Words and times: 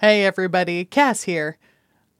Hey 0.00 0.24
everybody, 0.24 0.84
Cass 0.84 1.22
here. 1.22 1.56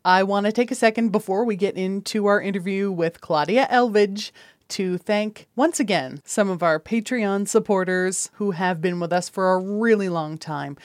I 0.05 0.23
want 0.23 0.47
to 0.47 0.53
take 0.53 0.71
a 0.71 0.77
second 0.77 1.11
before 1.11 1.45
we 1.45 1.57
get 1.57 1.77
into 1.77 2.27
our 2.27 2.41
interview 2.41 2.93
with 2.93 3.21
Claudia 3.21 3.67
Elvidge 3.69 4.31
to 4.69 4.97
thank 4.97 5.49
once 5.57 5.81
again 5.81 6.21
some 6.25 6.49
of 6.49 6.63
our 6.63 6.79
Patreon 6.79 7.49
supporters 7.49 8.31
who 8.35 8.53
have 8.53 8.81
been 8.81 9.01
with 9.01 9.13
us 9.13 9.29
for 9.29 9.53
a 9.53 9.59
really 9.59 10.09
long 10.09 10.39
time. 10.39 10.77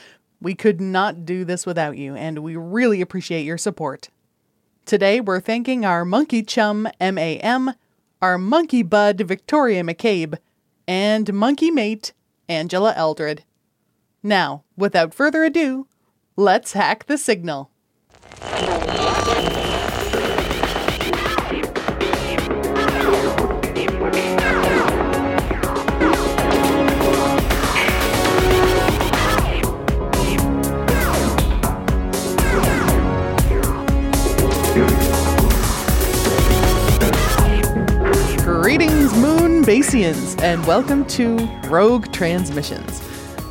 We 0.42 0.56
could 0.56 0.82
not 0.82 1.28
do 1.28 1.46
this 1.46 1.64
without 1.64 1.96
you, 1.96 2.16
and 2.16 2.40
we 2.40 2.56
really 2.56 3.02
appreciate 3.02 3.46
your 3.46 3.60
support. 3.60 4.10
Today 4.88 5.22
we're 5.22 5.40
thanking 5.40 5.86
our 5.86 6.04
monkey 6.04 6.42
chum 6.42 6.88
MAM, 7.00 7.76
our 8.20 8.40
monkey 8.40 8.82
bud 8.82 9.22
Victoria 9.22 9.84
McCabe, 9.84 10.40
and 10.88 11.32
monkey 11.36 11.70
mate 11.70 12.14
Angela 12.50 12.94
Eldred. 12.96 13.44
Now, 14.24 14.64
without 14.76 15.14
further 15.14 15.44
ado, 15.44 15.86
Let's 16.40 16.72
hack 16.72 17.08
the 17.08 17.18
signal. 17.18 17.70
Greetings, 38.46 39.14
Moon 39.18 39.66
Basians, 39.66 40.42
and 40.42 40.66
welcome 40.66 41.06
to 41.08 41.36
Rogue 41.68 42.10
Transmissions. 42.14 43.09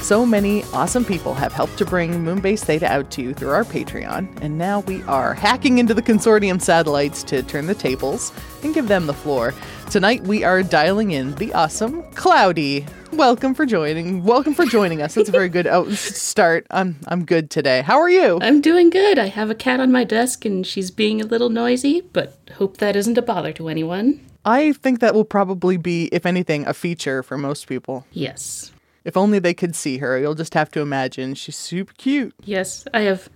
So 0.09 0.25
many 0.25 0.65
awesome 0.73 1.05
people 1.05 1.35
have 1.35 1.53
helped 1.53 1.77
to 1.77 1.85
bring 1.85 2.25
Moonbase 2.25 2.65
Theta 2.65 2.91
out 2.91 3.11
to 3.11 3.21
you 3.21 3.35
through 3.35 3.51
our 3.51 3.63
Patreon, 3.63 4.41
and 4.41 4.57
now 4.57 4.81
we 4.81 5.03
are 5.03 5.35
hacking 5.35 5.77
into 5.77 5.93
the 5.93 6.01
consortium 6.01 6.63
satellites 6.63 7.23
to 7.25 7.43
turn 7.43 7.67
the 7.67 7.75
tables 7.75 8.33
and 8.63 8.73
give 8.73 8.89
them 8.89 9.05
the 9.05 9.13
floor. 9.13 9.53
Tonight 9.91 10.23
we 10.23 10.45
are 10.45 10.63
dialing 10.63 11.11
in 11.11 11.35
the 11.35 11.53
awesome 11.53 12.03
Cloudy. 12.15 12.87
Welcome 13.13 13.53
for 13.53 13.67
joining. 13.67 14.25
Welcome 14.25 14.55
for 14.55 14.65
joining 14.65 15.03
us. 15.03 15.15
That's 15.15 15.29
a 15.29 15.33
very 15.33 15.51
good 15.51 15.67
out- 15.67 15.91
start. 15.91 16.67
I'm 16.71 16.97
I'm 17.07 17.27
good 17.27 17.51
today. 17.51 17.83
How 17.83 17.99
are 18.01 18.09
you? 18.09 18.39
I'm 18.41 18.63
doing 18.63 18.89
good. 18.89 19.19
I 19.19 19.27
have 19.27 19.51
a 19.51 19.55
cat 19.55 19.79
on 19.79 19.93
my 19.93 20.05
desk 20.05 20.47
and 20.47 20.67
she's 20.67 20.91
being 20.91 21.21
a 21.21 21.27
little 21.27 21.51
noisy, 21.51 22.01
but 22.01 22.35
hope 22.55 22.79
that 22.79 22.97
isn't 22.97 23.19
a 23.19 23.23
bother 23.23 23.53
to 23.53 23.69
anyone. 23.69 24.25
I 24.43 24.73
think 24.73 25.01
that 25.01 25.13
will 25.13 25.27
probably 25.27 25.77
be, 25.77 26.09
if 26.13 26.25
anything, 26.25 26.67
a 26.67 26.73
feature 26.73 27.23
for 27.23 27.37
most 27.37 27.67
people. 27.67 28.07
Yes. 28.11 28.73
If 29.09 29.17
only 29.17 29.39
they 29.39 29.55
could 29.55 29.75
see 29.75 29.97
her. 29.99 30.19
You'll 30.19 30.35
just 30.35 30.53
have 30.53 30.71
to 30.73 30.81
imagine. 30.81 31.33
She's 31.33 31.57
super 31.57 31.95
cute. 31.97 32.35
Yes, 32.45 32.87
I 32.93 33.01
have 33.01 33.31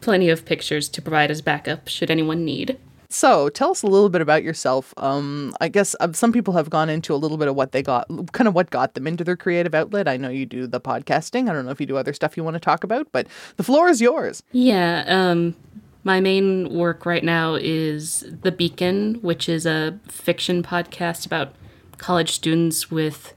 plenty 0.00 0.30
of 0.30 0.46
pictures 0.46 0.88
to 0.88 1.02
provide 1.02 1.30
as 1.30 1.42
backup 1.42 1.88
should 1.88 2.10
anyone 2.10 2.42
need. 2.42 2.78
So, 3.10 3.50
tell 3.50 3.70
us 3.70 3.82
a 3.82 3.86
little 3.86 4.08
bit 4.08 4.22
about 4.22 4.42
yourself. 4.42 4.94
Um, 4.96 5.54
I 5.60 5.68
guess 5.68 5.94
uh, 6.00 6.14
some 6.14 6.32
people 6.32 6.54
have 6.54 6.70
gone 6.70 6.88
into 6.88 7.12
a 7.12 7.16
little 7.16 7.36
bit 7.36 7.48
of 7.48 7.54
what 7.54 7.72
they 7.72 7.82
got, 7.82 8.08
kind 8.32 8.48
of 8.48 8.54
what 8.54 8.70
got 8.70 8.94
them 8.94 9.06
into 9.06 9.22
their 9.22 9.36
creative 9.36 9.74
outlet. 9.74 10.08
I 10.08 10.16
know 10.16 10.30
you 10.30 10.46
do 10.46 10.66
the 10.66 10.80
podcasting. 10.80 11.50
I 11.50 11.52
don't 11.52 11.66
know 11.66 11.70
if 11.70 11.80
you 11.80 11.86
do 11.86 11.98
other 11.98 12.14
stuff 12.14 12.34
you 12.38 12.42
want 12.42 12.54
to 12.54 12.60
talk 12.60 12.82
about, 12.82 13.06
but 13.12 13.26
the 13.58 13.62
floor 13.62 13.90
is 13.90 14.00
yours. 14.00 14.42
Yeah, 14.52 15.04
um, 15.06 15.54
my 16.02 16.20
main 16.20 16.72
work 16.72 17.04
right 17.04 17.22
now 17.22 17.56
is 17.56 18.24
The 18.40 18.52
Beacon, 18.52 19.16
which 19.16 19.50
is 19.50 19.66
a 19.66 20.00
fiction 20.08 20.62
podcast 20.62 21.26
about 21.26 21.54
college 21.98 22.30
students 22.30 22.90
with 22.90 23.34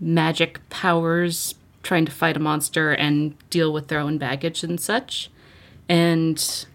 magic 0.00 0.60
powers 0.68 1.54
trying 1.82 2.04
to 2.04 2.12
fight 2.12 2.36
a 2.36 2.40
monster 2.40 2.92
and 2.92 3.36
deal 3.50 3.72
with 3.72 3.88
their 3.88 4.00
own 4.00 4.18
baggage 4.18 4.62
and 4.62 4.80
such. 4.80 5.30
And 5.88 6.66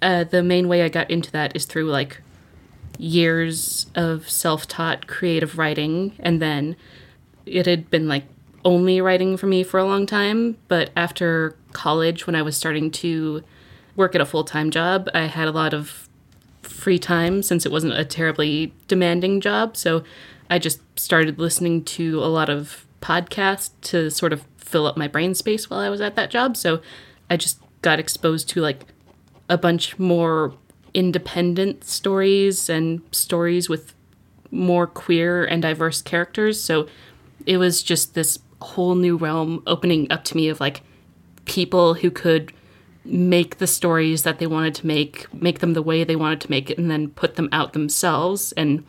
uh, 0.00 0.24
the 0.24 0.42
main 0.42 0.68
way 0.68 0.82
I 0.82 0.88
got 0.88 1.10
into 1.10 1.30
that 1.32 1.54
is 1.54 1.66
through 1.66 1.90
like 1.90 2.20
years 2.98 3.86
of 3.94 4.28
self 4.28 4.66
taught 4.66 5.06
creative 5.06 5.58
writing. 5.58 6.12
And 6.18 6.40
then 6.40 6.76
it 7.46 7.66
had 7.66 7.90
been 7.90 8.08
like 8.08 8.24
only 8.64 9.00
writing 9.00 9.36
for 9.36 9.46
me 9.46 9.62
for 9.62 9.78
a 9.78 9.84
long 9.84 10.06
time. 10.06 10.56
But 10.68 10.90
after 10.96 11.56
college, 11.72 12.26
when 12.26 12.34
I 12.34 12.42
was 12.42 12.56
starting 12.56 12.90
to 12.92 13.44
work 13.96 14.14
at 14.14 14.20
a 14.20 14.26
full 14.26 14.44
time 14.44 14.70
job, 14.70 15.08
I 15.14 15.22
had 15.22 15.48
a 15.48 15.52
lot 15.52 15.74
of 15.74 16.08
free 16.62 16.98
time 16.98 17.42
since 17.42 17.64
it 17.64 17.72
wasn't 17.72 17.94
a 17.94 18.04
terribly 18.04 18.72
demanding 18.88 19.40
job. 19.40 19.76
So 19.76 20.04
I 20.50 20.58
just 20.58 20.80
started 20.98 21.38
listening 21.38 21.84
to 21.84 22.18
a 22.20 22.26
lot 22.26 22.48
of 22.48 22.86
podcasts 23.00 23.70
to 23.82 24.10
sort 24.10 24.32
of 24.32 24.44
fill 24.56 24.86
up 24.86 24.96
my 24.96 25.08
brain 25.08 25.34
space 25.34 25.68
while 25.68 25.80
I 25.80 25.88
was 25.88 26.00
at 26.00 26.16
that 26.16 26.30
job. 26.30 26.56
So 26.56 26.80
I 27.28 27.36
just 27.36 27.60
got 27.82 27.98
exposed 27.98 28.48
to 28.50 28.60
like 28.60 28.86
a 29.48 29.58
bunch 29.58 29.98
more 29.98 30.54
independent 30.94 31.84
stories 31.84 32.68
and 32.68 33.02
stories 33.10 33.68
with 33.68 33.94
more 34.50 34.86
queer 34.86 35.44
and 35.44 35.60
diverse 35.60 36.00
characters. 36.00 36.62
So 36.62 36.88
it 37.46 37.58
was 37.58 37.82
just 37.82 38.14
this 38.14 38.38
whole 38.62 38.94
new 38.94 39.16
realm 39.16 39.62
opening 39.66 40.10
up 40.10 40.24
to 40.24 40.36
me 40.36 40.48
of 40.48 40.60
like 40.60 40.82
people 41.44 41.94
who 41.94 42.10
could 42.10 42.52
make 43.04 43.58
the 43.58 43.66
stories 43.66 44.22
that 44.22 44.38
they 44.38 44.46
wanted 44.46 44.74
to 44.76 44.86
make, 44.86 45.32
make 45.34 45.58
them 45.58 45.74
the 45.74 45.82
way 45.82 46.04
they 46.04 46.16
wanted 46.16 46.40
to 46.40 46.50
make 46.50 46.70
it, 46.70 46.78
and 46.78 46.90
then 46.90 47.10
put 47.10 47.36
them 47.36 47.48
out 47.52 47.74
themselves. 47.74 48.52
And 48.52 48.84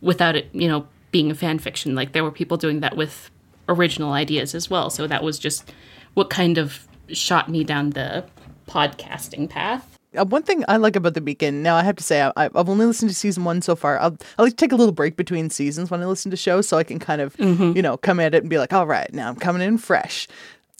without 0.00 0.36
it, 0.36 0.48
you 0.52 0.68
know, 0.68 0.86
being 1.10 1.30
a 1.30 1.34
fan 1.34 1.58
fiction. 1.58 1.94
Like 1.94 2.12
there 2.12 2.24
were 2.24 2.30
people 2.30 2.56
doing 2.56 2.80
that 2.80 2.96
with 2.96 3.30
original 3.68 4.12
ideas 4.12 4.54
as 4.54 4.70
well. 4.70 4.90
So 4.90 5.06
that 5.06 5.22
was 5.22 5.38
just 5.38 5.72
what 6.14 6.30
kind 6.30 6.58
of 6.58 6.86
shot 7.08 7.48
me 7.48 7.64
down 7.64 7.90
the 7.90 8.24
podcasting 8.68 9.48
path. 9.48 9.98
Uh, 10.18 10.24
one 10.24 10.42
thing 10.42 10.64
I 10.66 10.76
like 10.76 10.96
about 10.96 11.14
the 11.14 11.20
Beacon, 11.20 11.62
now 11.62 11.76
I 11.76 11.84
have 11.84 11.94
to 11.96 12.02
say 12.02 12.20
I, 12.20 12.42
have 12.42 12.68
only 12.68 12.84
listened 12.84 13.10
to 13.10 13.14
season 13.14 13.44
one 13.44 13.62
so 13.62 13.76
far. 13.76 13.98
I'll 14.00 14.16
I'll 14.38 14.44
like 14.44 14.56
take 14.56 14.72
a 14.72 14.76
little 14.76 14.92
break 14.92 15.16
between 15.16 15.50
seasons 15.50 15.88
when 15.88 16.02
I 16.02 16.06
listen 16.06 16.32
to 16.32 16.36
shows, 16.36 16.66
so 16.66 16.78
I 16.78 16.82
can 16.82 16.98
kind 16.98 17.20
of 17.20 17.36
mm-hmm. 17.36 17.76
you 17.76 17.82
know 17.82 17.96
come 17.96 18.18
at 18.18 18.34
it 18.34 18.42
and 18.42 18.50
be 18.50 18.58
like, 18.58 18.72
all 18.72 18.88
right, 18.88 19.12
now 19.14 19.28
I'm 19.28 19.36
coming 19.36 19.62
in 19.62 19.78
fresh. 19.78 20.26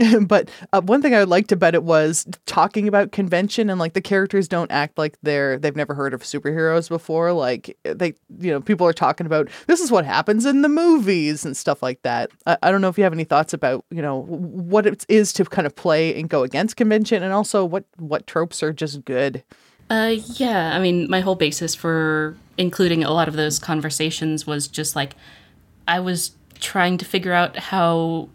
but 0.22 0.50
uh, 0.72 0.80
one 0.80 1.02
thing 1.02 1.14
I 1.14 1.24
liked 1.24 1.52
about 1.52 1.74
it 1.74 1.82
was 1.82 2.26
talking 2.46 2.88
about 2.88 3.12
convention 3.12 3.68
and 3.68 3.78
like 3.78 3.92
the 3.92 4.00
characters 4.00 4.48
don't 4.48 4.70
act 4.70 4.97
like 4.97 5.16
they're 5.22 5.58
they've 5.58 5.76
never 5.76 5.94
heard 5.94 6.14
of 6.14 6.22
superheroes 6.22 6.88
before. 6.88 7.32
Like 7.32 7.76
they, 7.82 8.14
you 8.38 8.50
know, 8.50 8.60
people 8.60 8.86
are 8.86 8.92
talking 8.92 9.26
about 9.26 9.48
this 9.66 9.80
is 9.80 9.91
what 9.91 10.04
happens 10.04 10.47
in 10.47 10.62
the 10.62 10.68
movies 10.68 11.44
and 11.44 11.56
stuff 11.56 11.82
like 11.82 12.02
that. 12.02 12.30
I, 12.47 12.56
I 12.62 12.70
don't 12.70 12.80
know 12.80 12.88
if 12.88 12.97
you 12.97 13.04
have 13.04 13.12
any 13.12 13.24
thoughts 13.24 13.52
about 13.52 13.84
you 13.91 14.02
know 14.02 14.22
what 14.22 14.86
it 14.86 15.04
is 15.08 15.32
to 15.34 15.44
kind 15.44 15.66
of 15.66 15.74
play 15.76 16.18
and 16.18 16.28
go 16.28 16.42
against 16.42 16.76
convention, 16.76 17.22
and 17.22 17.32
also 17.32 17.64
what 17.64 17.84
what 17.96 18.26
tropes 18.26 18.62
are 18.62 18.72
just 18.72 19.04
good. 19.04 19.42
Uh, 19.91 20.14
yeah, 20.36 20.74
I 20.74 20.78
mean, 20.78 21.10
my 21.10 21.20
whole 21.20 21.34
basis 21.34 21.74
for 21.74 22.36
including 22.56 23.03
a 23.03 23.10
lot 23.10 23.26
of 23.26 23.34
those 23.34 23.58
conversations 23.58 24.46
was 24.46 24.68
just 24.68 24.94
like 24.94 25.16
I 25.88 25.98
was 26.00 26.32
trying 26.60 26.96
to 26.98 27.04
figure 27.04 27.32
out 27.32 27.56
how 27.56 28.28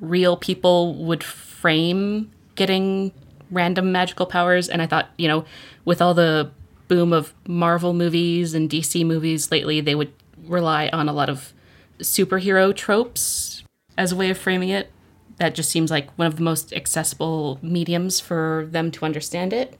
real 0.00 0.36
people 0.36 0.94
would 0.94 1.22
frame 1.22 2.30
getting 2.54 3.12
random 3.50 3.92
magical 3.92 4.26
powers. 4.26 4.68
And 4.68 4.80
I 4.80 4.86
thought, 4.86 5.10
you 5.16 5.28
know, 5.28 5.44
with 5.84 6.00
all 6.00 6.14
the 6.14 6.50
boom 6.88 7.12
of 7.12 7.32
Marvel 7.46 7.92
movies 7.92 8.54
and 8.54 8.68
DC 8.68 9.04
movies 9.06 9.50
lately, 9.50 9.80
they 9.80 9.94
would 9.94 10.12
rely 10.44 10.88
on 10.92 11.08
a 11.08 11.12
lot 11.12 11.28
of 11.28 11.52
superhero 11.98 12.74
tropes 12.74 13.62
as 13.96 14.12
a 14.12 14.16
way 14.16 14.30
of 14.30 14.38
framing 14.38 14.70
it. 14.70 14.90
that 15.36 15.54
just 15.54 15.70
seems 15.70 15.90
like 15.90 16.10
one 16.18 16.26
of 16.26 16.36
the 16.36 16.42
most 16.42 16.70
accessible 16.74 17.58
mediums 17.62 18.20
for 18.20 18.68
them 18.70 18.90
to 18.90 19.06
understand 19.06 19.54
it. 19.54 19.78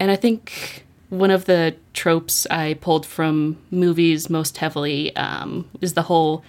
And 0.00 0.10
I 0.10 0.16
think 0.16 0.84
one 1.08 1.30
of 1.30 1.44
the 1.44 1.76
tropes 1.92 2.46
I 2.50 2.74
pulled 2.74 3.06
from 3.06 3.58
movies 3.70 4.28
most 4.28 4.58
heavily 4.58 5.14
um, 5.14 5.70
is 5.80 5.94
the 5.94 6.02
whole 6.02 6.42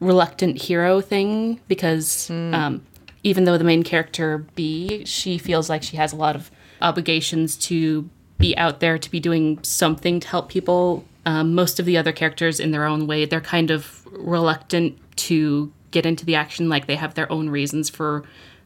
reluctant 0.00 0.62
hero 0.62 1.00
thing, 1.00 1.60
because 1.68 2.30
um, 2.30 2.82
even 3.22 3.44
though 3.44 3.58
the 3.58 3.64
main 3.64 3.82
character 3.82 4.46
B, 4.54 5.04
she 5.04 5.38
feels 5.38 5.68
like 5.68 5.82
she 5.82 5.96
has 5.96 6.12
a 6.12 6.16
lot 6.16 6.36
of 6.36 6.50
obligations 6.80 7.56
to 7.56 8.08
be 8.38 8.56
out 8.56 8.80
there, 8.80 8.98
to 8.98 9.10
be 9.10 9.20
doing 9.20 9.58
something 9.62 10.20
to 10.20 10.28
help 10.28 10.48
people. 10.48 11.04
Um, 11.24 11.54
most 11.54 11.80
of 11.80 11.86
the 11.86 11.96
other 11.96 12.12
characters, 12.12 12.60
in 12.60 12.70
their 12.70 12.84
own 12.84 13.06
way, 13.06 13.24
they're 13.24 13.40
kind 13.40 13.70
of 13.70 14.06
reluctant 14.12 14.98
to 15.16 15.72
get 15.90 16.06
into 16.06 16.24
the 16.24 16.34
action. 16.34 16.68
Like 16.68 16.86
they 16.86 16.96
have 16.96 17.14
their 17.14 17.30
own 17.32 17.48
reasons 17.48 17.88
for 17.88 18.24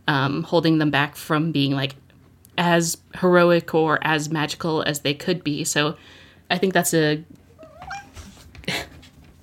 um, 0.09 0.43
holding 0.43 0.79
them 0.79 0.91
back 0.91 1.17
from 1.17 1.53
being 1.53 1.73
like 1.73 1.95
as 2.59 2.99
heroic 3.21 3.75
or 3.75 3.99
as 4.03 4.29
magical 4.31 4.83
as 4.83 5.01
they 5.01 5.15
could 5.15 5.43
be. 5.45 5.65
So 5.65 5.97
I 6.51 6.59
think 6.59 6.75
that's 6.75 6.93
a 6.93 7.25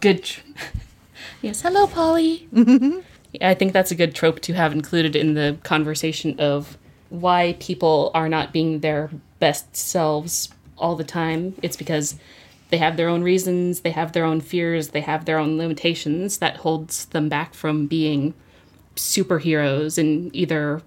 good. 0.02 0.30
Yes, 1.42 1.62
hello, 1.62 1.86
Polly. 1.86 2.48
I 3.42 3.54
think 3.54 3.72
that's 3.72 3.92
a 3.92 3.96
good 3.96 4.16
trope 4.16 4.40
to 4.42 4.54
have 4.54 4.74
included 4.74 5.16
in 5.16 5.36
the 5.36 5.58
conversation 5.64 6.40
of 6.40 6.78
why 7.10 7.56
people 7.60 8.10
are 8.16 8.28
not 8.28 8.52
being 8.52 8.80
their 8.80 9.12
best 9.40 9.76
selves 9.76 10.50
all 10.78 10.96
the 10.96 11.04
time. 11.04 11.56
It's 11.62 11.78
because 11.78 12.16
they 12.70 12.78
have 12.78 12.98
their 12.98 13.08
own 13.08 13.22
reasons, 13.22 13.82
they 13.82 13.92
have 13.92 14.14
their 14.14 14.26
own 14.26 14.42
fears, 14.42 14.90
they 14.90 15.02
have 15.02 15.26
their 15.26 15.38
own 15.38 15.58
limitations 15.58 16.40
that 16.40 16.58
holds 16.58 17.06
them 17.06 17.30
back 17.30 17.54
from 17.54 17.86
being 17.86 18.34
superheroes 18.96 20.00
in 20.00 20.32
either 20.34 20.82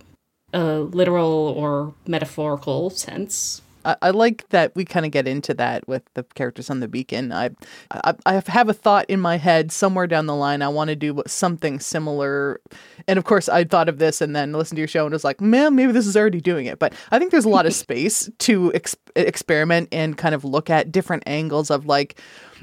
a 0.52 0.80
literal 0.80 1.54
or 1.56 1.94
metaphorical 2.06 2.90
sense. 2.90 3.62
I, 3.84 3.96
I 4.02 4.10
like 4.10 4.48
that 4.50 4.74
we 4.74 4.84
kind 4.84 5.06
of 5.06 5.12
get 5.12 5.26
into 5.26 5.54
that 5.54 5.86
with 5.88 6.02
the 6.14 6.24
characters 6.34 6.70
on 6.70 6.80
the 6.80 6.88
beacon. 6.88 7.32
I, 7.32 7.50
I 7.90 8.14
I 8.26 8.42
have 8.46 8.68
a 8.68 8.74
thought 8.74 9.06
in 9.08 9.20
my 9.20 9.36
head 9.36 9.72
somewhere 9.72 10.06
down 10.06 10.26
the 10.26 10.34
line. 10.34 10.62
I 10.62 10.68
want 10.68 10.88
to 10.88 10.96
do 10.96 11.22
something 11.26 11.80
similar, 11.80 12.60
and 13.08 13.18
of 13.18 13.24
course 13.24 13.48
I 13.48 13.64
thought 13.64 13.88
of 13.88 13.98
this 13.98 14.20
and 14.20 14.34
then 14.34 14.52
listened 14.52 14.76
to 14.76 14.80
your 14.80 14.88
show 14.88 15.04
and 15.04 15.12
was 15.12 15.24
like, 15.24 15.40
man, 15.40 15.74
maybe 15.74 15.92
this 15.92 16.06
is 16.06 16.16
already 16.16 16.40
doing 16.40 16.66
it. 16.66 16.78
But 16.78 16.94
I 17.10 17.18
think 17.18 17.30
there's 17.30 17.44
a 17.44 17.50
lot 17.50 17.66
of 17.66 17.74
space 17.80 18.30
to 18.38 18.72
ex- 18.74 18.96
experiment 19.16 19.88
and 19.92 20.16
kind 20.16 20.34
of 20.34 20.44
look 20.44 20.70
at 20.70 20.92
different 20.92 21.22
angles 21.26 21.70
of 21.70 21.86
like, 21.86 22.20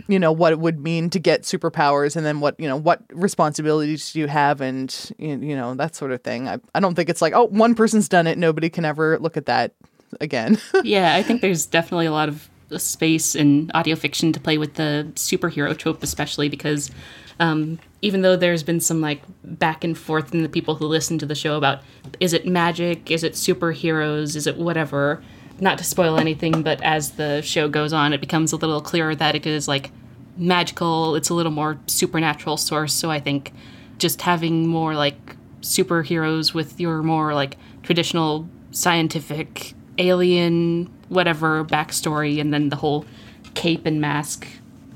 you 0.07 0.19
know, 0.19 0.31
what 0.31 0.51
it 0.51 0.59
would 0.59 0.79
mean 0.79 1.09
to 1.09 1.19
get 1.19 1.43
superpowers, 1.43 2.15
and 2.15 2.25
then 2.25 2.39
what 2.39 2.59
you 2.59 2.67
know, 2.67 2.77
what 2.77 3.01
responsibilities 3.11 4.13
do 4.13 4.19
you 4.19 4.27
have, 4.27 4.61
and 4.61 5.11
you 5.17 5.55
know 5.55 5.73
that 5.75 5.95
sort 5.95 6.11
of 6.11 6.21
thing. 6.21 6.47
I 6.47 6.59
I 6.75 6.79
don't 6.79 6.95
think 6.95 7.09
it's 7.09 7.21
like, 7.21 7.33
oh, 7.33 7.45
one 7.45 7.73
person's 7.73 8.07
done 8.07 8.27
it, 8.27 8.37
nobody 8.37 8.69
can 8.69 8.85
ever 8.85 9.17
look 9.19 9.37
at 9.37 9.47
that 9.47 9.73
again. 10.19 10.57
yeah, 10.83 11.15
I 11.15 11.23
think 11.23 11.41
there's 11.41 11.65
definitely 11.65 12.05
a 12.05 12.11
lot 12.11 12.29
of 12.29 12.49
space 12.77 13.35
in 13.35 13.71
audio 13.73 13.95
fiction 13.95 14.33
to 14.33 14.39
play 14.39 14.57
with 14.57 14.73
the 14.75 15.09
superhero 15.15 15.77
trope, 15.77 16.03
especially 16.03 16.49
because 16.49 16.91
um, 17.39 17.79
even 18.01 18.21
though 18.21 18.35
there's 18.35 18.63
been 18.63 18.79
some 18.79 19.01
like 19.01 19.21
back 19.43 19.83
and 19.83 19.97
forth 19.97 20.33
in 20.33 20.43
the 20.43 20.49
people 20.49 20.75
who 20.75 20.85
listen 20.85 21.17
to 21.19 21.25
the 21.25 21.35
show 21.35 21.57
about 21.57 21.81
is 22.19 22.33
it 22.33 22.45
magic, 22.45 23.09
is 23.11 23.23
it 23.23 23.33
superheroes, 23.33 24.35
is 24.35 24.47
it 24.47 24.57
whatever. 24.57 25.23
Not 25.59 25.77
to 25.79 25.83
spoil 25.83 26.19
anything, 26.19 26.61
but 26.61 26.81
as 26.83 27.11
the 27.11 27.41
show 27.41 27.67
goes 27.67 27.91
on, 27.91 28.13
it 28.13 28.21
becomes 28.21 28.51
a 28.51 28.57
little 28.57 28.81
clearer 28.81 29.15
that 29.15 29.33
it 29.33 29.45
is 29.45 29.67
like 29.67 29.91
magical. 30.35 31.15
It's 31.15 31.29
a 31.29 31.33
little 31.33 31.51
more 31.51 31.79
supernatural 31.87 32.57
source. 32.57 32.93
So 32.93 33.09
I 33.09 33.19
think 33.19 33.53
just 33.97 34.21
having 34.21 34.67
more 34.67 34.93
like 34.93 35.35
superheroes 35.61 36.53
with 36.53 36.79
your 36.79 37.01
more 37.01 37.33
like 37.33 37.57
traditional 37.81 38.47
scientific 38.71 39.73
alien 39.97 40.91
whatever 41.09 41.63
backstory 41.63 42.39
and 42.39 42.53
then 42.53 42.69
the 42.69 42.75
whole 42.75 43.05
cape 43.53 43.85
and 43.85 44.01
mask 44.01 44.47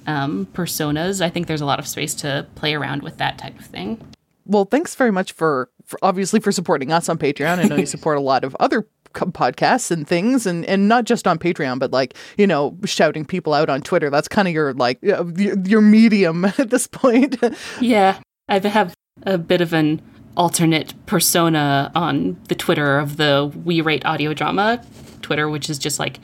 um, 0.07 0.47
personas. 0.53 1.21
I 1.21 1.29
think 1.29 1.47
there's 1.47 1.61
a 1.61 1.65
lot 1.65 1.79
of 1.79 1.87
space 1.87 2.13
to 2.15 2.47
play 2.55 2.73
around 2.73 3.03
with 3.03 3.17
that 3.17 3.37
type 3.37 3.57
of 3.59 3.65
thing. 3.65 3.99
Well, 4.45 4.65
thanks 4.65 4.95
very 4.95 5.11
much 5.11 5.31
for, 5.31 5.69
for 5.85 5.99
obviously 6.01 6.39
for 6.39 6.51
supporting 6.51 6.91
us 6.91 7.07
on 7.09 7.17
Patreon. 7.17 7.59
I 7.59 7.63
know 7.63 7.75
you 7.75 7.85
support 7.97 8.17
a 8.17 8.21
lot 8.21 8.43
of 8.43 8.55
other 8.59 8.87
podcasts 9.13 9.91
and 9.91 10.07
things 10.07 10.45
and 10.45 10.65
and 10.65 10.87
not 10.87 11.03
just 11.03 11.27
on 11.27 11.37
Patreon 11.37 11.77
but 11.79 11.91
like 11.91 12.15
you 12.37 12.47
know 12.47 12.77
shouting 12.85 13.25
people 13.25 13.53
out 13.53 13.69
on 13.69 13.81
Twitter. 13.81 14.09
That's 14.09 14.29
kind 14.29 14.47
of 14.47 14.53
your 14.53 14.73
like 14.73 14.99
your, 15.01 15.29
your 15.65 15.81
medium 15.81 16.45
at 16.57 16.69
this 16.69 16.87
point. 16.87 17.37
Yeah. 17.81 18.19
I 18.47 18.59
have 18.59 18.93
a 19.23 19.37
bit 19.37 19.61
of 19.61 19.73
an 19.73 20.01
alternate 20.37 20.93
persona 21.05 21.91
on 21.95 22.39
the 22.47 22.55
twitter 22.55 22.97
of 22.97 23.17
the 23.17 23.51
we 23.63 23.81
rate 23.81 24.05
audio 24.05 24.33
drama 24.33 24.83
twitter 25.21 25.49
which 25.49 25.69
is 25.69 25.77
just 25.77 25.99
like 25.99 26.19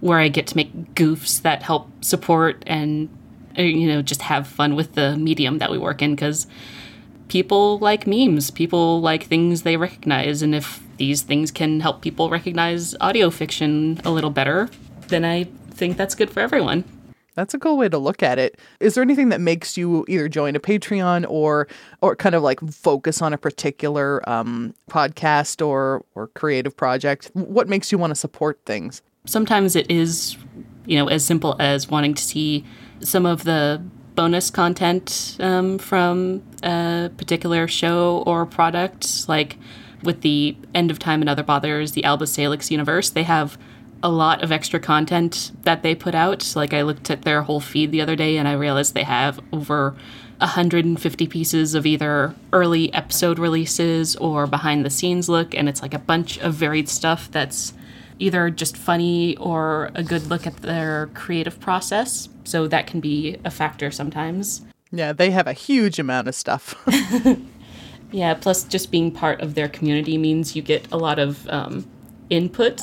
where 0.00 0.18
i 0.18 0.28
get 0.28 0.46
to 0.46 0.56
make 0.56 0.94
goofs 0.94 1.42
that 1.42 1.62
help 1.62 1.88
support 2.04 2.62
and 2.66 3.08
uh, 3.58 3.62
you 3.62 3.86
know 3.86 4.02
just 4.02 4.22
have 4.22 4.46
fun 4.46 4.74
with 4.74 4.94
the 4.94 5.16
medium 5.16 5.58
that 5.58 5.70
we 5.70 5.78
work 5.78 6.02
in 6.02 6.14
because 6.14 6.46
people 7.28 7.78
like 7.78 8.06
memes 8.06 8.50
people 8.50 9.00
like 9.00 9.24
things 9.24 9.62
they 9.62 9.76
recognize 9.76 10.42
and 10.42 10.54
if 10.54 10.80
these 10.96 11.22
things 11.22 11.50
can 11.50 11.80
help 11.80 12.02
people 12.02 12.30
recognize 12.30 12.94
audio 13.00 13.30
fiction 13.30 14.00
a 14.04 14.10
little 14.10 14.30
better 14.30 14.68
then 15.08 15.24
i 15.24 15.44
think 15.70 15.96
that's 15.96 16.14
good 16.14 16.30
for 16.30 16.40
everyone 16.40 16.84
That's 17.34 17.54
a 17.54 17.58
cool 17.58 17.76
way 17.76 17.88
to 17.88 17.98
look 17.98 18.22
at 18.22 18.38
it. 18.38 18.58
Is 18.80 18.94
there 18.94 19.02
anything 19.02 19.30
that 19.30 19.40
makes 19.40 19.76
you 19.76 20.04
either 20.08 20.28
join 20.28 20.54
a 20.54 20.60
Patreon 20.60 21.26
or 21.28 21.68
or 22.00 22.14
kind 22.16 22.34
of 22.34 22.42
like 22.42 22.60
focus 22.70 23.22
on 23.22 23.32
a 23.32 23.38
particular 23.38 24.28
um, 24.28 24.74
podcast 24.90 25.66
or 25.66 26.04
or 26.14 26.28
creative 26.28 26.76
project? 26.76 27.30
What 27.34 27.68
makes 27.68 27.90
you 27.90 27.98
want 27.98 28.10
to 28.10 28.14
support 28.14 28.60
things? 28.66 29.02
sometimes 29.24 29.76
it 29.76 29.90
is 29.90 30.36
you 30.86 30.96
know 30.96 31.08
as 31.08 31.24
simple 31.24 31.56
as 31.58 31.88
wanting 31.88 32.14
to 32.14 32.22
see 32.22 32.64
some 33.00 33.26
of 33.26 33.44
the 33.44 33.82
bonus 34.14 34.50
content 34.50 35.36
um, 35.40 35.78
from 35.78 36.42
a 36.62 37.10
particular 37.16 37.66
show 37.66 38.22
or 38.26 38.44
product 38.44 39.28
like 39.28 39.56
with 40.02 40.20
the 40.22 40.56
end 40.74 40.90
of 40.90 40.98
time 40.98 41.22
and 41.22 41.30
other 41.30 41.42
bothers 41.42 41.92
the 41.92 42.04
alba 42.04 42.26
salix 42.26 42.70
universe 42.70 43.10
they 43.10 43.22
have 43.22 43.56
a 44.02 44.08
lot 44.08 44.42
of 44.42 44.50
extra 44.50 44.80
content 44.80 45.52
that 45.62 45.82
they 45.82 45.94
put 45.94 46.14
out 46.14 46.52
like 46.56 46.74
i 46.74 46.82
looked 46.82 47.10
at 47.10 47.22
their 47.22 47.42
whole 47.42 47.60
feed 47.60 47.90
the 47.90 48.00
other 48.00 48.16
day 48.16 48.36
and 48.36 48.48
i 48.48 48.52
realized 48.52 48.94
they 48.94 49.04
have 49.04 49.40
over 49.52 49.94
150 50.38 51.26
pieces 51.28 51.74
of 51.74 51.86
either 51.86 52.34
early 52.52 52.92
episode 52.92 53.38
releases 53.38 54.16
or 54.16 54.46
behind 54.46 54.84
the 54.84 54.90
scenes 54.90 55.28
look 55.28 55.54
and 55.54 55.68
it's 55.68 55.82
like 55.82 55.94
a 55.94 55.98
bunch 55.98 56.38
of 56.38 56.54
varied 56.54 56.88
stuff 56.88 57.30
that's 57.30 57.72
either 58.18 58.50
just 58.50 58.76
funny 58.76 59.36
or 59.36 59.90
a 59.94 60.02
good 60.02 60.26
look 60.28 60.46
at 60.46 60.56
their 60.58 61.08
creative 61.14 61.58
process. 61.58 62.28
So 62.44 62.68
that 62.68 62.86
can 62.86 63.00
be 63.00 63.36
a 63.44 63.50
factor 63.50 63.90
sometimes. 63.90 64.62
Yeah, 64.92 65.12
they 65.12 65.30
have 65.32 65.48
a 65.48 65.52
huge 65.52 65.98
amount 65.98 66.28
of 66.28 66.34
stuff. 66.34 66.74
Yeah, 68.12 68.34
plus 68.34 68.64
just 68.64 68.90
being 68.90 69.10
part 69.10 69.40
of 69.40 69.54
their 69.54 69.68
community 69.68 70.18
means 70.18 70.54
you 70.54 70.60
get 70.62 70.86
a 70.92 70.98
lot 70.98 71.18
of 71.18 71.48
um, 71.48 71.88
input 72.28 72.80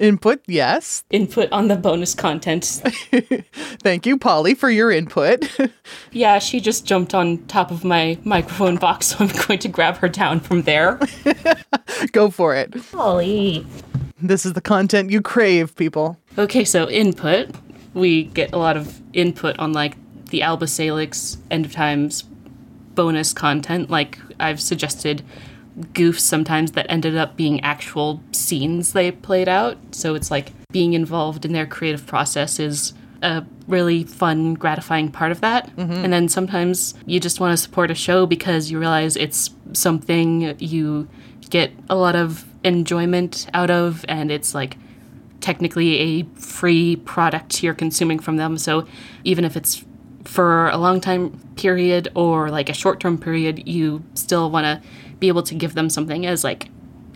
input, 0.00 0.40
yes. 0.46 1.04
input 1.10 1.50
on 1.52 1.68
the 1.68 1.76
bonus 1.76 2.14
content. 2.14 2.64
Thank 3.82 4.06
you, 4.06 4.18
Polly, 4.18 4.54
for 4.54 4.70
your 4.70 4.90
input. 4.90 5.48
Yeah, 6.12 6.38
she 6.38 6.60
just 6.60 6.84
jumped 6.86 7.14
on 7.14 7.38
top 7.46 7.70
of 7.70 7.84
my 7.84 8.18
microphone 8.24 8.76
box, 8.76 9.08
so 9.08 9.16
I'm 9.20 9.28
going 9.46 9.58
to 9.60 9.68
grab 9.68 9.96
her 9.98 10.08
down 10.08 10.40
from 10.40 10.62
there. 10.62 10.98
Go 12.12 12.30
for 12.30 12.54
it. 12.54 12.74
Polly. 12.92 13.66
This 14.20 14.44
is 14.44 14.54
the 14.54 14.60
content 14.60 15.10
you 15.10 15.20
crave, 15.22 15.74
people. 15.76 16.18
Okay, 16.36 16.64
so 16.64 16.88
input. 16.88 17.50
We 17.94 18.24
get 18.24 18.52
a 18.52 18.58
lot 18.58 18.76
of 18.76 19.00
input 19.12 19.58
on 19.58 19.72
like 19.72 19.96
the 20.26 20.42
Alba 20.42 20.66
Salix 20.66 21.38
End 21.50 21.64
of 21.64 21.72
Times 21.72 22.22
bonus 22.94 23.32
content. 23.32 23.90
Like 23.90 24.18
I've 24.40 24.60
suggested 24.60 25.22
goofs 25.92 26.20
sometimes 26.20 26.72
that 26.72 26.86
ended 26.88 27.16
up 27.16 27.36
being 27.36 27.60
actual 27.60 28.20
scenes 28.32 28.92
they 28.92 29.10
played 29.10 29.48
out. 29.48 29.78
So 29.92 30.14
it's 30.14 30.30
like 30.30 30.52
being 30.72 30.92
involved 30.92 31.44
in 31.44 31.52
their 31.52 31.66
creative 31.66 32.06
process 32.06 32.58
is 32.58 32.92
a 33.22 33.44
really 33.66 34.04
fun, 34.04 34.54
gratifying 34.54 35.10
part 35.10 35.32
of 35.32 35.40
that. 35.40 35.74
Mm-hmm. 35.76 36.04
And 36.04 36.12
then 36.12 36.28
sometimes 36.28 36.94
you 37.06 37.20
just 37.20 37.40
want 37.40 37.52
to 37.52 37.56
support 37.56 37.90
a 37.90 37.94
show 37.94 38.26
because 38.26 38.70
you 38.70 38.78
realize 38.78 39.16
it's 39.16 39.50
something 39.72 40.56
you 40.58 41.08
get 41.50 41.72
a 41.88 41.96
lot 41.96 42.14
of 42.14 42.44
enjoyment 42.64 43.46
out 43.54 43.70
of, 43.70 44.04
and 44.08 44.30
it's 44.30 44.54
like 44.54 44.76
technically 45.40 45.98
a 45.98 46.22
free 46.40 46.96
product 46.96 47.62
you're 47.62 47.74
consuming 47.74 48.18
from 48.18 48.36
them. 48.36 48.58
So 48.58 48.86
even 49.24 49.44
if 49.44 49.56
it's 49.56 49.84
for 50.24 50.68
a 50.68 50.76
long 50.76 51.00
time 51.00 51.40
period 51.56 52.08
or 52.14 52.50
like 52.50 52.68
a 52.68 52.74
short 52.74 53.00
term 53.00 53.16
period, 53.18 53.66
you 53.66 54.04
still 54.14 54.50
want 54.50 54.64
to 54.64 54.88
be 55.20 55.28
able 55.28 55.42
to 55.42 55.54
give 55.54 55.74
them 55.74 55.90
something 55.90 56.26
as 56.26 56.44
like 56.44 56.70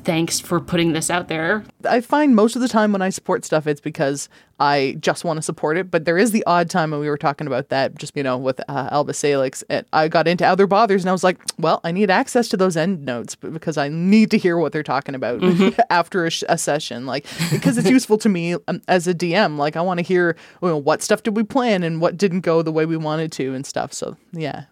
thanks 0.05 0.41
for 0.41 0.61
putting 0.61 0.93
this 0.93 1.11
out 1.11 1.29
there. 1.29 1.65
I 1.89 2.01
find 2.01 2.35
most 2.35 2.57
of 2.57 2.63
the 2.63 2.69
time 2.69 2.93
when 2.93 3.03
I 3.03 3.11
support 3.11 3.45
stuff, 3.45 3.67
it's 3.67 3.81
because 3.81 4.29
I 4.59 4.97
just 5.01 5.25
want 5.25 5.39
to 5.39 5.43
support 5.43 5.77
it. 5.77 5.91
But 5.91 6.05
there 6.05 6.19
is 6.19 6.31
the 6.31 6.45
odd 6.47 6.71
time 6.71 6.91
when 6.91 7.01
we 7.01 7.09
were 7.09 7.17
talking 7.17 7.47
about 7.47 7.69
that, 7.69 7.97
just, 7.99 8.17
you 8.17 8.23
know, 8.23 8.37
with 8.37 8.61
uh, 8.69 8.89
Alba 8.91 9.15
Salix. 9.15 9.63
And 9.69 9.87
I 9.93 10.09
got 10.09 10.29
into 10.29 10.47
Other 10.47 10.67
Bothers 10.67 11.03
and 11.03 11.09
I 11.09 11.13
was 11.13 11.25
like, 11.25 11.39
well, 11.59 11.81
I 11.85 11.93
need 11.93 12.11
access 12.11 12.49
to 12.49 12.57
those 12.57 12.77
end 12.77 13.05
notes 13.05 13.35
because 13.35 13.77
I 13.77 13.89
need 13.89 14.31
to 14.33 14.39
hear 14.39 14.57
what 14.57 14.73
they're 14.73 14.83
talking 14.83 15.15
about 15.15 15.41
mm-hmm. 15.41 15.81
after 15.91 16.27
a, 16.27 16.31
sh- 16.31 16.45
a, 16.49 16.59
session. 16.59 17.07
Like, 17.07 17.27
because 17.51 17.79
it's 17.79 17.91
useful 17.91 18.19
to 18.19 18.29
me 18.29 18.55
um, 18.69 18.83
as 18.89 19.07
a 19.09 19.15
DM. 19.15 19.57
Like, 19.57 19.77
I 19.77 19.81
want 19.81 19.99
to 19.99 20.05
hear, 20.05 20.37
you 20.63 20.69
know, 20.69 20.77
what 20.77 21.03
stuff 21.03 21.23
did 21.23 21.37
we 21.37 21.43
plan 21.43 21.83
and 21.83 22.01
what 22.01 22.17
didn't 22.17 22.41
go 22.41 22.63
the 22.63 22.73
way 22.73 22.87
we 22.87 22.97
wanted 22.97 23.33
to 23.33 23.55
and 23.55 23.67
stuff. 23.67 23.93
So, 23.93 24.17
yeah. 24.33 24.65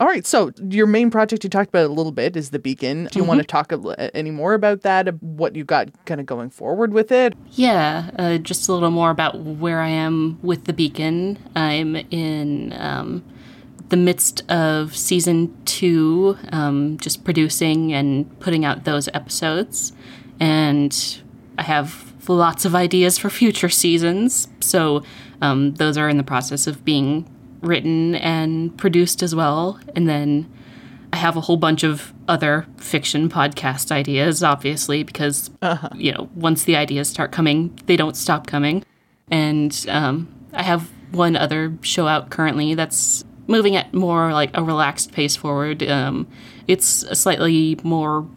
All 0.00 0.06
right. 0.06 0.26
So 0.26 0.50
your 0.66 0.86
main 0.86 1.10
project 1.10 1.44
you 1.44 1.50
talked 1.50 1.68
about 1.68 1.84
a 1.84 1.92
little 1.92 2.10
bit 2.10 2.34
is 2.34 2.50
the 2.50 2.58
Beacon. 2.58 3.04
Do 3.04 3.18
you 3.18 3.22
mm-hmm. 3.22 3.28
want 3.28 3.40
to 3.42 3.46
talk 3.46 3.70
a, 3.70 4.16
any 4.16 4.30
more 4.30 4.54
about 4.54 4.80
that? 4.80 5.22
What 5.22 5.54
you 5.54 5.62
got 5.62 5.90
kind 6.06 6.20
of 6.20 6.26
going 6.26 6.48
forward 6.48 6.94
with 6.94 7.12
it? 7.12 7.34
Yeah, 7.50 8.10
uh, 8.18 8.38
just 8.38 8.66
a 8.66 8.72
little 8.72 8.90
more 8.90 9.10
about 9.10 9.38
where 9.38 9.80
I 9.80 9.88
am 9.88 10.38
with 10.40 10.64
the 10.64 10.72
Beacon. 10.72 11.38
I'm 11.54 11.96
in 11.96 12.72
um, 12.78 13.22
the 13.90 13.98
midst 13.98 14.50
of 14.50 14.96
season 14.96 15.54
two, 15.66 16.38
um, 16.50 16.96
just 16.96 17.22
producing 17.22 17.92
and 17.92 18.40
putting 18.40 18.64
out 18.64 18.84
those 18.84 19.06
episodes, 19.08 19.92
and 20.40 21.20
I 21.58 21.62
have 21.64 22.14
lots 22.26 22.64
of 22.64 22.74
ideas 22.74 23.18
for 23.18 23.28
future 23.28 23.68
seasons. 23.68 24.48
So 24.60 25.02
um, 25.42 25.74
those 25.74 25.98
are 25.98 26.08
in 26.08 26.16
the 26.16 26.22
process 26.22 26.66
of 26.66 26.84
being 26.86 27.28
written 27.60 28.14
and 28.16 28.76
produced 28.76 29.22
as 29.22 29.34
well. 29.34 29.80
And 29.94 30.08
then 30.08 30.50
I 31.12 31.16
have 31.16 31.36
a 31.36 31.40
whole 31.40 31.56
bunch 31.56 31.82
of 31.82 32.12
other 32.28 32.66
fiction 32.76 33.28
podcast 33.28 33.90
ideas, 33.90 34.42
obviously, 34.42 35.02
because, 35.02 35.50
uh-huh. 35.60 35.90
you 35.94 36.12
know, 36.12 36.28
once 36.34 36.64
the 36.64 36.76
ideas 36.76 37.08
start 37.08 37.32
coming, 37.32 37.78
they 37.86 37.96
don't 37.96 38.16
stop 38.16 38.46
coming. 38.46 38.84
And 39.30 39.86
um, 39.88 40.28
I 40.52 40.62
have 40.62 40.90
one 41.10 41.36
other 41.36 41.76
show 41.82 42.06
out 42.06 42.30
currently 42.30 42.74
that's 42.74 43.24
moving 43.46 43.74
at 43.74 43.92
more 43.92 44.32
like 44.32 44.56
a 44.56 44.62
relaxed 44.62 45.12
pace 45.12 45.34
forward. 45.34 45.82
Um, 45.82 46.28
it's 46.68 47.02
a 47.02 47.16
slightly 47.16 47.78
more 47.82 48.28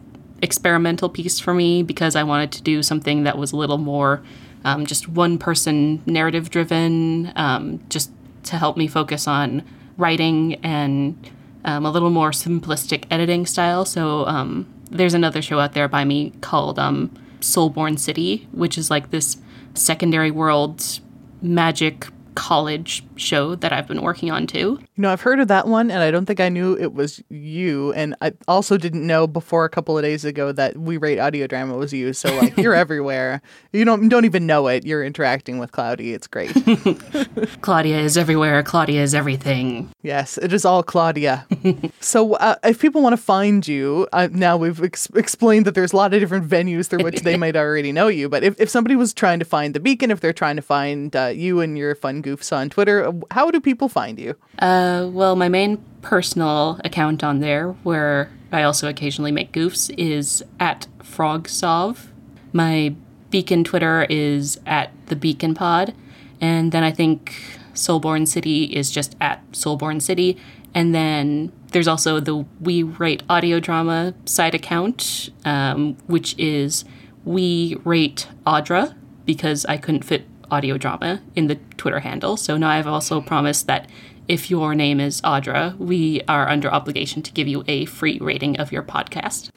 experimental 0.42 1.08
piece 1.08 1.38
for 1.38 1.54
me 1.54 1.82
because 1.82 2.16
I 2.16 2.24
wanted 2.24 2.52
to 2.52 2.62
do 2.62 2.82
something 2.82 3.22
that 3.22 3.38
was 3.38 3.52
a 3.52 3.56
little 3.56 3.78
more 3.78 4.22
um, 4.64 4.86
just 4.86 5.08
one 5.08 5.38
person 5.38 6.02
narrative 6.06 6.50
driven, 6.50 7.32
um, 7.36 7.80
just 7.88 8.10
to 8.44 8.58
help 8.58 8.76
me 8.76 8.86
focus 8.86 9.26
on 9.26 9.62
writing 9.96 10.54
and 10.56 11.30
um, 11.64 11.86
a 11.86 11.90
little 11.90 12.10
more 12.10 12.30
simplistic 12.30 13.04
editing 13.10 13.46
style. 13.46 13.84
So 13.84 14.26
um, 14.26 14.72
there's 14.90 15.14
another 15.14 15.42
show 15.42 15.60
out 15.60 15.72
there 15.72 15.88
by 15.88 16.04
me 16.04 16.30
called 16.40 16.78
um, 16.78 17.10
Soulborn 17.40 17.98
City, 17.98 18.48
which 18.52 18.78
is 18.78 18.90
like 18.90 19.10
this 19.10 19.38
secondary 19.74 20.30
world 20.30 21.00
magic 21.42 22.06
college 22.34 23.04
show 23.16 23.54
that 23.56 23.72
I've 23.72 23.86
been 23.86 24.02
working 24.02 24.30
on 24.30 24.46
too. 24.46 24.78
You 24.80 25.02
know, 25.02 25.10
I've 25.10 25.20
heard 25.20 25.40
of 25.40 25.48
that 25.48 25.66
one, 25.66 25.90
and 25.90 26.02
I 26.02 26.10
don't 26.10 26.26
think 26.26 26.40
I 26.40 26.48
knew 26.48 26.76
it 26.76 26.94
was 26.94 27.22
you. 27.28 27.92
And 27.94 28.14
I 28.20 28.32
also 28.48 28.76
didn't 28.76 29.06
know 29.06 29.26
before 29.26 29.64
a 29.64 29.68
couple 29.68 29.96
of 29.96 30.02
days 30.02 30.24
ago 30.24 30.52
that 30.52 30.76
We 30.76 30.96
Rate 30.96 31.18
Audio 31.18 31.46
Drama 31.46 31.76
was 31.76 31.92
you. 31.92 32.12
So 32.12 32.34
like, 32.36 32.56
you're 32.56 32.74
everywhere. 32.84 33.42
You 33.72 33.84
don't 33.84 34.08
don't 34.08 34.24
even 34.24 34.46
know 34.46 34.68
it. 34.68 34.84
You're 34.84 35.04
interacting 35.04 35.58
with 35.58 35.72
Cloudy. 35.72 36.12
It's 36.12 36.26
great. 36.26 36.52
Claudia 37.60 37.98
is 37.98 38.16
everywhere. 38.16 38.62
Claudia 38.62 39.02
is 39.02 39.14
everything. 39.14 39.92
Yes, 40.02 40.38
it 40.38 40.52
is 40.52 40.64
all 40.64 40.82
Claudia. 40.82 41.46
so 42.00 42.34
uh, 42.34 42.56
if 42.64 42.80
people 42.80 43.02
want 43.02 43.14
to 43.14 43.22
find 43.22 43.66
you, 43.66 44.06
uh, 44.12 44.28
now 44.30 44.56
we've 44.56 44.82
ex- 44.82 45.08
explained 45.14 45.66
that 45.66 45.74
there's 45.74 45.92
a 45.92 45.96
lot 45.96 46.14
of 46.14 46.20
different 46.20 46.48
venues 46.48 46.86
through 46.86 47.04
which 47.04 47.20
they 47.20 47.36
might 47.36 47.56
already 47.56 47.92
know 47.92 48.08
you. 48.08 48.28
But 48.28 48.42
if, 48.42 48.60
if 48.60 48.68
somebody 48.68 48.96
was 48.96 49.12
trying 49.12 49.38
to 49.38 49.44
find 49.44 49.74
the 49.74 49.80
Beacon, 49.80 50.10
if 50.10 50.20
they're 50.20 50.32
trying 50.32 50.56
to 50.56 50.62
find 50.62 51.14
uh, 51.14 51.26
you 51.26 51.60
and 51.60 51.76
your 51.78 51.94
fun 51.94 52.20
goofs 52.24 52.56
on 52.56 52.70
Twitter, 52.70 53.12
how 53.30 53.50
do 53.50 53.60
people 53.60 53.88
find 53.88 54.18
you? 54.18 54.34
Uh, 54.58 55.08
well, 55.12 55.36
my 55.36 55.48
main 55.48 55.78
personal 56.02 56.80
account 56.84 57.22
on 57.22 57.40
there, 57.40 57.72
where 57.82 58.30
I 58.50 58.62
also 58.62 58.88
occasionally 58.88 59.32
make 59.32 59.52
goofs, 59.52 59.92
is 59.96 60.42
at 60.58 60.86
FrogSov. 60.98 62.06
My 62.52 62.94
Beacon 63.30 63.64
Twitter 63.64 64.06
is 64.08 64.58
at 64.66 64.90
the 65.06 65.16
Beacon 65.16 65.54
Pod, 65.54 65.94
and 66.40 66.72
then 66.72 66.82
I 66.82 66.90
think 66.90 67.34
Soulborn 67.74 68.26
City 68.26 68.64
is 68.64 68.90
just 68.90 69.16
at 69.20 69.40
Soulborn 69.52 70.00
City, 70.00 70.38
and 70.74 70.94
then 70.94 71.52
there's 71.72 71.88
also 71.88 72.20
the 72.20 72.44
We 72.60 72.82
Rate 72.82 73.22
Audio 73.28 73.60
Drama 73.60 74.14
side 74.24 74.54
account, 74.54 75.30
um, 75.44 75.96
which 76.06 76.36
is 76.38 76.84
We 77.24 77.76
Rate 77.84 78.28
Audra 78.46 78.94
because 79.24 79.64
I 79.66 79.76
couldn't 79.78 80.04
fit 80.04 80.26
audio 80.50 80.78
drama 80.78 81.22
in 81.34 81.46
the 81.46 81.56
Twitter 81.76 82.00
handle. 82.00 82.36
So 82.36 82.56
now 82.56 82.70
I've 82.70 82.86
also 82.86 83.20
promised 83.20 83.66
that 83.66 83.88
if 84.26 84.50
your 84.50 84.74
name 84.74 85.00
is 85.00 85.20
Audra, 85.20 85.76
we 85.76 86.22
are 86.28 86.48
under 86.48 86.72
obligation 86.72 87.20
to 87.22 87.32
give 87.32 87.46
you 87.46 87.62
a 87.68 87.84
free 87.84 88.18
rating 88.20 88.58
of 88.58 88.72
your 88.72 88.82
podcast. 88.82 89.50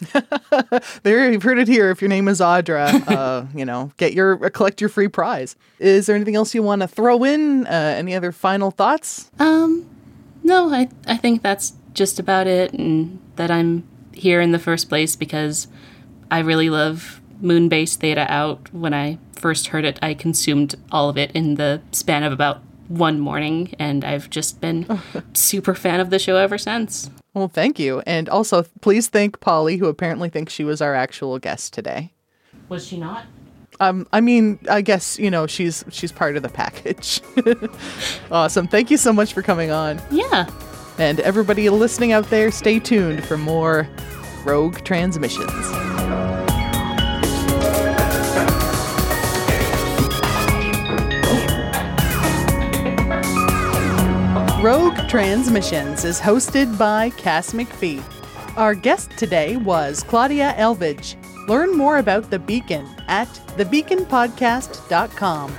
there, 1.03 1.31
you've 1.31 1.43
heard 1.43 1.57
it 1.57 1.67
here. 1.67 1.89
If 1.89 2.01
your 2.01 2.09
name 2.09 2.27
is 2.27 2.41
Audra, 2.41 3.07
uh, 3.07 3.45
you 3.55 3.63
know, 3.63 3.91
get 3.97 4.13
your 4.13 4.45
uh, 4.45 4.49
collect 4.49 4.81
your 4.81 4.89
free 4.89 5.07
prize. 5.07 5.55
Is 5.79 6.05
there 6.05 6.15
anything 6.15 6.35
else 6.35 6.53
you 6.53 6.63
want 6.63 6.81
to 6.81 6.87
throw 6.87 7.23
in? 7.23 7.65
Uh, 7.65 7.95
any 7.97 8.13
other 8.13 8.31
final 8.31 8.71
thoughts? 8.71 9.31
Um, 9.39 9.89
no, 10.43 10.73
I 10.73 10.89
I 11.07 11.15
think 11.15 11.43
that's 11.43 11.73
just 11.93 12.19
about 12.19 12.47
it, 12.47 12.73
and 12.73 13.19
that 13.37 13.49
I'm 13.49 13.87
here 14.11 14.41
in 14.41 14.51
the 14.51 14.59
first 14.59 14.89
place 14.89 15.15
because 15.15 15.67
I 16.29 16.39
really 16.39 16.69
love 16.69 17.21
Moonbase 17.41 17.95
Theta 17.95 18.25
out 18.31 18.73
when 18.73 18.93
I 18.93 19.19
first 19.33 19.67
heard 19.67 19.85
it, 19.85 19.99
I 20.01 20.13
consumed 20.13 20.75
all 20.91 21.09
of 21.09 21.17
it 21.17 21.31
in 21.31 21.55
the 21.55 21.81
span 21.91 22.23
of 22.23 22.33
about 22.33 22.61
one 22.87 23.19
morning, 23.19 23.73
and 23.79 24.03
I've 24.03 24.29
just 24.29 24.61
been 24.61 24.99
super 25.33 25.75
fan 25.75 25.99
of 25.99 26.09
the 26.09 26.19
show 26.19 26.37
ever 26.37 26.57
since. 26.57 27.09
Well, 27.33 27.47
thank 27.47 27.79
you. 27.79 28.01
And 28.07 28.29
also, 28.29 28.63
please 28.81 29.07
thank 29.07 29.39
Polly, 29.39 29.77
who 29.77 29.87
apparently 29.87 30.29
thinks 30.29 30.53
she 30.53 30.63
was 30.63 30.81
our 30.81 30.95
actual 30.95 31.37
guest 31.37 31.73
today. 31.73 32.13
Was 32.69 32.87
she 32.87 32.97
not? 32.97 33.25
Um, 33.79 34.07
I 34.11 34.21
mean, 34.21 34.57
I 34.69 34.81
guess 34.81 35.19
you 35.19 35.29
know 35.29 35.45
she's 35.45 35.85
she's 35.91 36.11
part 36.11 36.35
of 36.35 36.43
the 36.43 36.49
package. 36.49 37.21
awesome. 38.31 38.67
Thank 38.67 38.89
you 38.89 38.97
so 38.97 39.13
much 39.13 39.33
for 39.33 39.43
coming 39.43 39.69
on. 39.69 40.01
Yeah. 40.09 40.49
And 40.97 41.19
everybody 41.19 41.69
listening 41.69 42.11
out 42.11 42.27
there, 42.31 42.49
stay 42.49 42.79
tuned 42.79 43.23
for 43.23 43.37
more 43.37 43.87
Rogue 44.43 44.83
Transmissions. 44.83 45.86
Rogue 54.61 54.97
Transmissions 55.07 56.03
is 56.03 56.19
hosted 56.19 56.77
by 56.79 57.11
Cass 57.11 57.53
McPhee. 57.53 58.03
Our 58.57 58.73
guest 58.73 59.11
today 59.11 59.55
was 59.55 60.01
Claudia 60.01 60.55
Elvidge. 60.57 61.15
Learn 61.47 61.77
more 61.77 61.99
about 61.99 62.31
The 62.31 62.39
Beacon 62.39 62.87
at 63.07 63.27
thebeaconpodcast.com. 63.55 65.57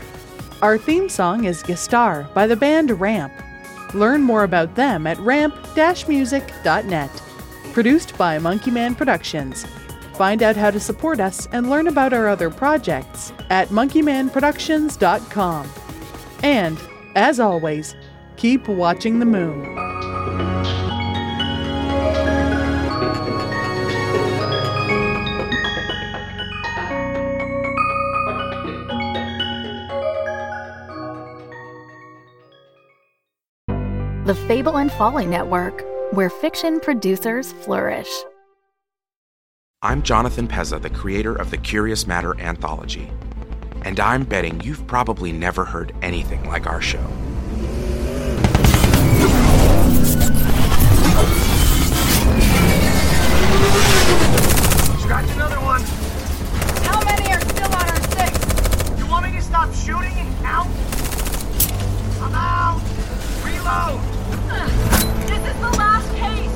Our 0.63 0.79
theme 0.79 1.09
song 1.09 1.45
is 1.45 1.63
Gestar 1.63 2.35
by 2.35 2.49
the 2.49 2.57
band 2.57 3.01
Ramp. 3.01 3.33
Learn 3.95 4.21
more 4.21 4.43
about 4.43 4.75
them 4.75 5.07
at 5.07 5.17
ramp-music.net. 5.19 7.23
Produced 7.73 8.19
by 8.19 8.41
Monkey 8.41 8.73
Man 8.73 8.97
Productions. 8.97 9.65
Find 10.15 10.43
out 10.43 10.57
how 10.57 10.73
to 10.73 10.81
support 10.81 11.21
us 11.21 11.47
and 11.53 11.71
learn 11.71 11.87
about 11.87 12.13
our 12.13 12.27
other 12.27 12.51
projects 12.51 13.33
at 13.49 13.69
monkeymanproductions.com. 13.69 15.69
And, 16.43 16.81
as 17.15 17.39
always, 17.39 17.95
Keep 18.39 18.69
watching 18.69 19.19
the 19.19 19.27
moon. 19.27 19.65
The 34.25 34.37
Fable 34.47 34.79
and 34.79 34.93
Folly 34.93 35.27
Network, 35.27 35.85
where 36.13 36.31
fiction 36.31 36.79
producers 36.79 37.53
flourish. 37.65 38.09
I'm 39.83 40.05
Jonathan 40.05 40.47
Pezza, 40.47 40.81
the 40.81 40.91
creator 40.91 41.35
of 41.35 41.51
the 41.51 41.59
Curious 41.59 42.07
Matter 42.07 42.41
anthology. 42.41 43.11
And 43.83 43.99
I'm 43.99 44.23
betting 44.23 44.61
you've 44.61 44.87
probably 44.87 45.33
never 45.33 45.65
heard 45.65 45.93
anything 46.03 46.45
like 46.49 46.69
our 46.69 46.81
show. 46.81 47.05
Stop 59.59 59.75
shooting 59.75 60.13
and 60.13 60.31
count? 60.39 60.71
I'm 62.23 62.33
out. 62.33 62.81
Reload. 63.43 64.01
This 65.27 65.45
is 65.53 65.57
the 65.61 65.71
last 65.77 66.09
case. 66.15 66.55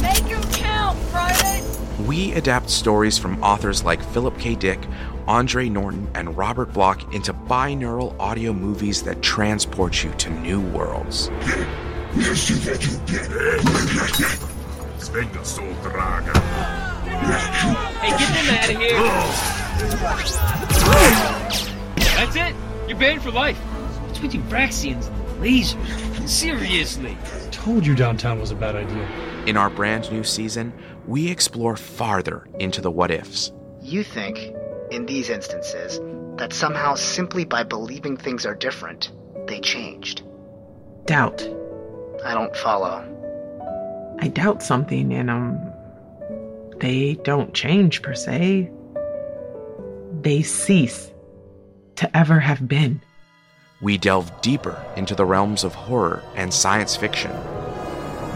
Make 0.00 0.24
him 0.24 0.40
count, 0.50 0.98
Friday. 1.10 1.62
We 2.06 2.32
adapt 2.32 2.70
adapt 2.70 2.70
stories 2.70 3.18
from 3.18 3.44
authors 3.44 3.84
like 3.84 4.02
Philip 4.02 4.38
K. 4.38 4.54
Dick, 4.54 4.78
Andre 5.28 5.68
Norton, 5.68 6.10
and 6.14 6.34
Robert 6.34 6.72
Bloch 6.72 7.12
into 7.12 7.34
binaural 7.34 8.18
audio 8.18 8.54
movies 8.54 9.02
that 9.02 9.20
transport 9.20 10.02
you 10.02 10.10
to 10.12 10.30
new 10.30 10.62
worlds. 10.62 11.28
Hey, 11.28 11.66
get 18.16 18.32
them 18.32 18.48
out 18.56 18.70
of 18.70 18.76
here! 21.60 21.71
That's 22.22 22.36
it? 22.36 22.54
You're 22.86 22.98
banned 22.98 23.20
for 23.20 23.32
life. 23.32 23.60
Between 24.06 24.30
you 24.30 24.40
Braxians 24.42 25.08
and 25.08 25.42
lasers. 25.42 26.28
Seriously. 26.28 27.18
Told 27.50 27.84
you 27.84 27.96
downtown 27.96 28.38
was 28.38 28.52
a 28.52 28.54
bad 28.54 28.76
idea. 28.76 29.08
In 29.46 29.56
our 29.56 29.68
brand 29.68 30.08
new 30.12 30.22
season, 30.22 30.72
we 31.08 31.28
explore 31.28 31.76
farther 31.76 32.46
into 32.60 32.80
the 32.80 32.92
what 32.92 33.10
ifs. 33.10 33.50
You 33.80 34.04
think, 34.04 34.38
in 34.92 35.06
these 35.06 35.30
instances, 35.30 35.98
that 36.36 36.52
somehow 36.52 36.94
simply 36.94 37.44
by 37.44 37.64
believing 37.64 38.16
things 38.16 38.46
are 38.46 38.54
different, 38.54 39.10
they 39.48 39.58
changed. 39.58 40.22
Doubt. 41.06 41.42
I 42.24 42.34
don't 42.34 42.54
follow. 42.54 43.04
I 44.20 44.28
doubt 44.28 44.62
something 44.62 45.12
and 45.12 45.28
um 45.28 45.58
they 46.78 47.14
don't 47.24 47.52
change 47.52 48.00
per 48.00 48.14
se. 48.14 48.70
They 50.20 50.42
cease 50.42 51.11
to 52.02 52.16
ever 52.16 52.40
have 52.40 52.66
been. 52.66 53.00
We 53.80 53.96
delve 53.96 54.42
deeper 54.42 54.84
into 54.96 55.14
the 55.14 55.24
realms 55.24 55.62
of 55.62 55.72
horror 55.74 56.22
and 56.34 56.52
science 56.52 56.96
fiction. 56.96 57.30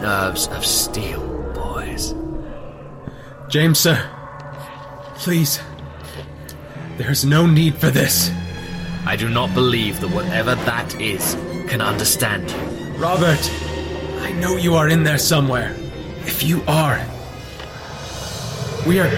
Nerves 0.01 0.47
of 0.47 0.65
steel, 0.65 1.21
boys. 1.53 2.15
James, 3.49 3.77
sir. 3.77 4.09
Please. 5.15 5.59
There's 6.97 7.25
no 7.25 7.45
need 7.45 7.75
for 7.75 7.89
this. 7.89 8.31
I 9.05 9.17
do 9.17 9.27
not 9.27 9.53
believe 9.53 9.99
that 9.99 10.11
whatever 10.11 10.55
that 10.55 10.95
is 11.01 11.35
can 11.67 11.81
understand 11.81 12.49
you. 12.49 12.97
Robert, 12.97 13.51
I 14.21 14.31
know 14.31 14.55
you 14.55 14.75
are 14.75 14.87
in 14.87 15.03
there 15.03 15.17
somewhere. 15.17 15.75
If 16.25 16.41
you 16.41 16.63
are, 16.67 17.05
we 18.87 18.99
are. 19.01 19.09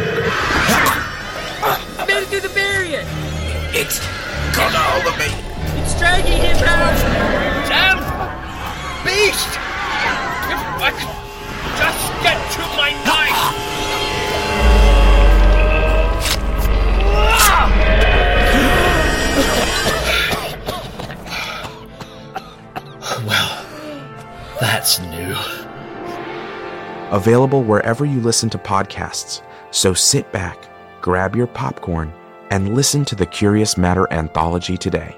I 1.99 2.05
made 2.07 2.23
it 2.23 2.27
through 2.29 2.41
the 2.41 2.49
barrier! 2.49 3.03
It's 3.71 3.99
got 4.59 4.75
a 4.75 4.77
hold 4.77 5.07
of 5.07 5.15
me. 5.19 5.29
It's 5.81 5.93
dragging 5.97 6.41
him 6.41 6.57
out! 6.67 6.99
Damn! 7.69 7.99
Beast! 9.05 9.51
If 10.51 10.59
I 10.81 10.91
could 10.91 11.13
just 11.79 12.05
get 12.23 12.37
to 12.55 12.61
my 12.75 12.91
knife! 13.05 13.39
Well, 23.25 23.65
that's 24.59 24.99
new. 24.99 25.35
Available 27.11 27.63
wherever 27.63 28.05
you 28.05 28.19
listen 28.21 28.49
to 28.51 28.57
podcasts. 28.57 29.41
So 29.71 29.93
sit 29.93 30.31
back, 30.31 30.69
grab 31.01 31.35
your 31.35 31.47
popcorn, 31.47 32.13
and 32.49 32.73
listen 32.73 33.05
to 33.05 33.15
the 33.15 33.25
Curious 33.25 33.77
Matter 33.77 34.11
anthology 34.11 34.77
today. 34.77 35.15